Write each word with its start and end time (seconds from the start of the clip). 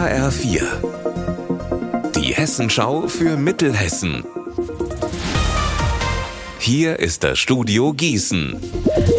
HR4. 0.00 0.62
Die 2.16 2.32
Hessenschau 2.32 3.06
für 3.06 3.36
Mittelhessen. 3.36 4.24
Hier 6.58 6.98
ist 6.98 7.22
das 7.22 7.38
Studio 7.38 7.92
Gießen. 7.92 8.58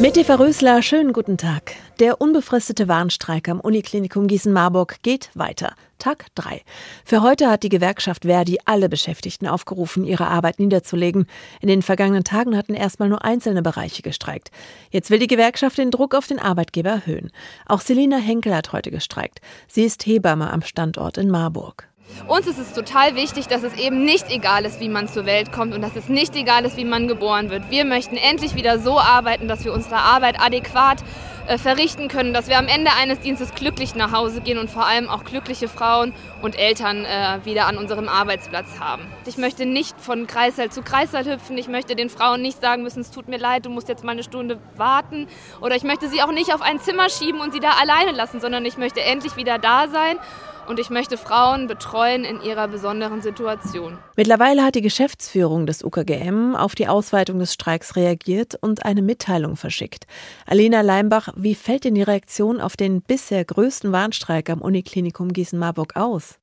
Mit 0.00 0.16
Eva 0.16 0.34
Rösler, 0.34 0.82
schönen 0.82 1.12
guten 1.12 1.38
Tag. 1.38 1.76
Der 2.00 2.20
unbefristete 2.20 2.88
Warnstreik 2.88 3.48
am 3.48 3.60
Uniklinikum 3.60 4.26
Gießen-Marburg 4.26 4.96
geht 5.02 5.30
weiter. 5.34 5.76
Tag 6.00 6.26
3. 6.34 6.60
Für 7.04 7.22
heute 7.22 7.48
hat 7.48 7.62
die 7.62 7.68
Gewerkschaft 7.68 8.24
Verdi 8.24 8.58
alle 8.64 8.88
Beschäftigten 8.88 9.46
aufgerufen, 9.46 10.04
ihre 10.04 10.26
Arbeit 10.26 10.58
niederzulegen. 10.58 11.26
In 11.60 11.68
den 11.68 11.82
vergangenen 11.82 12.24
Tagen 12.24 12.56
hatten 12.56 12.74
erstmal 12.74 13.08
nur 13.08 13.24
einzelne 13.24 13.62
Bereiche 13.62 14.02
gestreikt. 14.02 14.50
Jetzt 14.90 15.10
will 15.10 15.20
die 15.20 15.28
Gewerkschaft 15.28 15.78
den 15.78 15.92
Druck 15.92 16.16
auf 16.16 16.26
den 16.26 16.40
Arbeitgeber 16.40 16.90
erhöhen. 16.90 17.30
Auch 17.66 17.80
Selina 17.80 18.16
Henkel 18.16 18.56
hat 18.56 18.72
heute 18.72 18.90
gestreikt. 18.90 19.40
Sie 19.68 19.84
ist 19.84 20.04
Hebamme 20.04 20.52
am 20.52 20.62
Standort 20.62 21.16
in 21.16 21.30
Marburg. 21.30 21.88
Uns 22.26 22.46
ist 22.48 22.58
es 22.58 22.72
total 22.72 23.14
wichtig, 23.14 23.46
dass 23.46 23.62
es 23.62 23.74
eben 23.74 24.04
nicht 24.04 24.30
egal 24.30 24.64
ist, 24.64 24.80
wie 24.80 24.88
man 24.88 25.08
zur 25.08 25.26
Welt 25.26 25.52
kommt 25.52 25.74
und 25.74 25.80
dass 25.80 25.96
es 25.96 26.08
nicht 26.08 26.34
egal 26.34 26.64
ist, 26.64 26.76
wie 26.76 26.84
man 26.84 27.08
geboren 27.08 27.50
wird. 27.50 27.70
Wir 27.70 27.84
möchten 27.84 28.16
endlich 28.16 28.56
wieder 28.56 28.78
so 28.78 28.98
arbeiten, 28.98 29.46
dass 29.48 29.64
wir 29.64 29.72
unsere 29.72 29.96
Arbeit 29.96 30.40
adäquat 30.40 30.98
äh, 31.46 31.58
verrichten 31.58 32.08
können, 32.08 32.32
dass 32.32 32.48
wir 32.48 32.58
am 32.58 32.68
Ende 32.68 32.90
eines 32.92 33.20
Dienstes 33.20 33.54
glücklich 33.54 33.94
nach 33.94 34.12
Hause 34.12 34.40
gehen 34.40 34.58
und 34.58 34.70
vor 34.70 34.86
allem 34.86 35.08
auch 35.08 35.24
glückliche 35.24 35.68
Frauen 35.68 36.14
und 36.42 36.58
Eltern 36.58 37.04
äh, 37.04 37.44
wieder 37.44 37.66
an 37.66 37.76
unserem 37.76 38.08
Arbeitsplatz 38.08 38.80
haben. 38.80 39.06
Ich 39.26 39.36
möchte 39.36 39.66
nicht 39.66 40.00
von 40.00 40.26
Kreißsaal 40.26 40.70
zu 40.70 40.82
Kreißsaal 40.82 41.24
hüpfen. 41.26 41.58
Ich 41.58 41.68
möchte 41.68 41.96
den 41.96 42.08
Frauen 42.08 42.42
nicht 42.42 42.60
sagen 42.60 42.82
müssen, 42.82 43.00
es 43.00 43.10
tut 43.10 43.28
mir 43.28 43.38
leid, 43.38 43.66
du 43.66 43.70
musst 43.70 43.88
jetzt 43.88 44.04
mal 44.04 44.12
eine 44.12 44.22
Stunde 44.22 44.58
warten. 44.76 45.26
Oder 45.60 45.76
ich 45.76 45.82
möchte 45.82 46.08
sie 46.08 46.22
auch 46.22 46.32
nicht 46.32 46.54
auf 46.54 46.62
ein 46.62 46.80
Zimmer 46.80 47.10
schieben 47.10 47.40
und 47.40 47.52
sie 47.52 47.60
da 47.60 47.72
alleine 47.72 48.12
lassen, 48.12 48.40
sondern 48.40 48.64
ich 48.64 48.78
möchte 48.78 49.00
endlich 49.02 49.36
wieder 49.36 49.58
da 49.58 49.88
sein 49.88 50.18
und 50.68 50.78
ich 50.78 50.90
möchte 50.90 51.16
Frauen 51.16 51.66
betreuen 51.66 52.24
in 52.24 52.40
ihrer 52.40 52.68
besonderen 52.68 53.22
Situation. 53.22 53.98
Mittlerweile 54.16 54.64
hat 54.64 54.74
die 54.74 54.80
Geschäftsführung 54.80 55.66
des 55.66 55.84
UKGM 55.84 56.54
auf 56.54 56.74
die 56.74 56.88
Ausweitung 56.88 57.38
des 57.38 57.54
Streiks 57.54 57.96
reagiert 57.96 58.56
und 58.60 58.84
eine 58.84 59.02
Mitteilung 59.02 59.56
verschickt. 59.56 60.06
Alena 60.46 60.80
Leimbach, 60.80 61.28
wie 61.36 61.54
fällt 61.54 61.84
denn 61.84 61.94
die 61.94 62.02
Reaktion 62.02 62.60
auf 62.60 62.76
den 62.76 63.02
bisher 63.02 63.44
größten 63.44 63.92
Warnstreik 63.92 64.50
am 64.50 64.60
Uniklinikum 64.60 65.32
Gießen-Marburg 65.32 65.96
aus? 65.96 66.38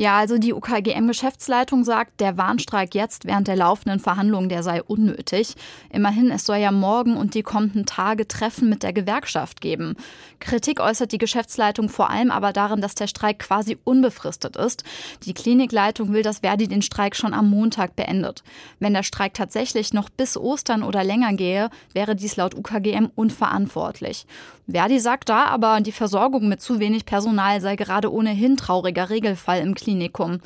Ja, 0.00 0.16
also 0.16 0.38
die 0.38 0.52
UKGM-Geschäftsleitung 0.52 1.82
sagt, 1.82 2.20
der 2.20 2.36
Warnstreik 2.36 2.94
jetzt 2.94 3.24
während 3.24 3.48
der 3.48 3.56
laufenden 3.56 3.98
Verhandlungen, 3.98 4.48
der 4.48 4.62
sei 4.62 4.80
unnötig. 4.80 5.56
Immerhin, 5.90 6.30
es 6.30 6.46
soll 6.46 6.58
ja 6.58 6.70
morgen 6.70 7.16
und 7.16 7.34
die 7.34 7.42
kommenden 7.42 7.84
Tage 7.84 8.28
Treffen 8.28 8.68
mit 8.68 8.84
der 8.84 8.92
Gewerkschaft 8.92 9.60
geben. 9.60 9.96
Kritik 10.38 10.78
äußert 10.78 11.10
die 11.10 11.18
Geschäftsleitung 11.18 11.88
vor 11.88 12.10
allem 12.10 12.30
aber 12.30 12.52
darin, 12.52 12.80
dass 12.80 12.94
der 12.94 13.08
Streik 13.08 13.40
quasi 13.40 13.76
unbefristet 13.82 14.54
ist. 14.54 14.84
Die 15.24 15.34
Klinikleitung 15.34 16.12
will, 16.12 16.22
dass 16.22 16.38
Verdi 16.38 16.68
den 16.68 16.82
Streik 16.82 17.16
schon 17.16 17.34
am 17.34 17.50
Montag 17.50 17.96
beendet. 17.96 18.44
Wenn 18.78 18.94
der 18.94 19.02
Streik 19.02 19.34
tatsächlich 19.34 19.92
noch 19.92 20.10
bis 20.10 20.36
Ostern 20.36 20.84
oder 20.84 21.02
länger 21.02 21.32
gehe, 21.32 21.70
wäre 21.92 22.14
dies 22.14 22.36
laut 22.36 22.54
UKGM 22.54 23.08
unverantwortlich. 23.16 24.26
Verdi 24.70 25.00
sagt 25.00 25.30
da 25.30 25.46
aber, 25.46 25.80
die 25.80 25.92
Versorgung 25.92 26.46
mit 26.46 26.60
zu 26.60 26.78
wenig 26.78 27.06
Personal 27.06 27.60
sei 27.60 27.74
gerade 27.74 28.12
ohnehin 28.12 28.56
trauriger 28.58 29.08
Regelfall 29.08 29.60
im 29.60 29.74
Klinikum. 29.74 29.87
Klinikum. 29.88 30.40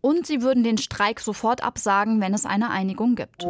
Und 0.00 0.24
sie 0.24 0.42
würden 0.42 0.62
den 0.62 0.78
Streik 0.78 1.18
sofort 1.18 1.64
absagen, 1.64 2.20
wenn 2.20 2.32
es 2.32 2.46
eine 2.46 2.70
Einigung 2.70 3.16
gibt. 3.16 3.44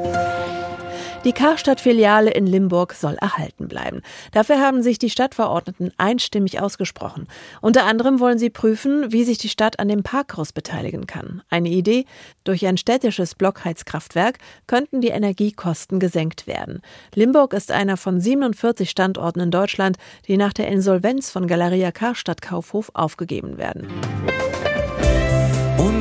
Die 1.24 1.32
Karstadt-Filiale 1.32 2.30
in 2.30 2.46
Limburg 2.46 2.92
soll 2.92 3.14
erhalten 3.14 3.66
bleiben. 3.66 4.02
Dafür 4.32 4.60
haben 4.60 4.82
sich 4.82 4.98
die 4.98 5.10
Stadtverordneten 5.10 5.92
einstimmig 5.96 6.60
ausgesprochen. 6.60 7.28
Unter 7.62 7.86
anderem 7.86 8.20
wollen 8.20 8.38
sie 8.38 8.50
prüfen, 8.50 9.10
wie 9.10 9.24
sich 9.24 9.38
die 9.38 9.48
Stadt 9.48 9.80
an 9.80 9.88
dem 9.88 10.02
Parkhaus 10.02 10.52
beteiligen 10.52 11.06
kann. 11.06 11.42
Eine 11.48 11.70
Idee, 11.70 12.04
durch 12.44 12.66
ein 12.66 12.76
städtisches 12.76 13.34
Blockheizkraftwerk 13.34 14.38
könnten 14.66 15.00
die 15.00 15.08
Energiekosten 15.08 15.98
gesenkt 15.98 16.46
werden. 16.46 16.82
Limburg 17.14 17.54
ist 17.54 17.72
einer 17.72 17.96
von 17.96 18.20
47 18.20 18.90
Standorten 18.90 19.40
in 19.40 19.50
Deutschland, 19.50 19.96
die 20.28 20.36
nach 20.36 20.52
der 20.52 20.68
Insolvenz 20.68 21.30
von 21.30 21.46
Galeria 21.46 21.90
Karstadt 21.90 22.42
Kaufhof 22.42 22.90
aufgegeben 22.94 23.56
werden. 23.56 23.88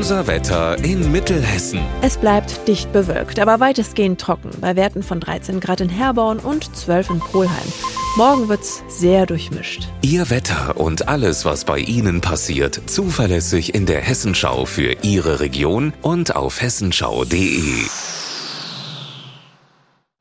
Unser 0.04 0.28
Wetter 0.28 0.84
in 0.84 1.14
Mittelhessen. 1.14 1.80
Es 2.02 2.18
bleibt 2.18 2.68
dicht 2.68 2.92
bewölkt, 2.92 3.40
aber 3.40 3.62
weitestgehend 3.62 4.20
trocken, 4.20 4.50
bei 4.60 4.76
Werten 4.76 5.02
von 5.02 5.22
13 5.22 5.62
Grad 5.62 5.80
in 5.80 5.88
Herborn 5.88 6.40
und 6.40 6.76
12 6.76 7.10
in 7.12 7.20
Polheim. 7.20 7.74
Morgen 8.18 8.50
wird's 8.50 8.84
sehr 8.90 9.26
durchmischt. 9.26 9.88
Ihr 10.02 10.30
Wetter 10.30 10.76
und 10.76 11.08
alles, 11.08 11.46
was 11.46 11.64
bei 11.64 11.80
Ihnen 11.80 12.20
passiert, 12.20 12.82
zuverlässig 12.88 13.74
in 13.76 13.86
der 13.86 14.02
Hessenschau 14.02 14.66
für 14.66 14.94
Ihre 15.04 15.40
Region 15.40 15.94
und 16.02 16.36
auf 16.36 16.62
hessenschau.de. 16.62 17.86